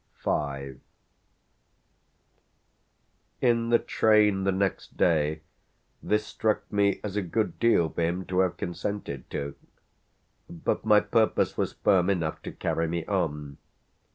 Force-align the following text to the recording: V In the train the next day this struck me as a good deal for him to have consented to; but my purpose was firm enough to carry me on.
V 0.25 0.77
In 3.39 3.69
the 3.69 3.77
train 3.77 4.45
the 4.45 4.51
next 4.51 4.97
day 4.97 5.41
this 6.01 6.25
struck 6.25 6.71
me 6.73 6.99
as 7.03 7.15
a 7.15 7.21
good 7.21 7.59
deal 7.59 7.87
for 7.87 8.01
him 8.01 8.25
to 8.25 8.39
have 8.39 8.57
consented 8.57 9.29
to; 9.29 9.53
but 10.49 10.83
my 10.83 11.01
purpose 11.01 11.55
was 11.55 11.73
firm 11.73 12.09
enough 12.09 12.41
to 12.41 12.51
carry 12.51 12.87
me 12.87 13.05
on. 13.05 13.57